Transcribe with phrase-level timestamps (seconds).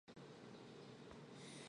[0.07, 0.21] 穆萨克。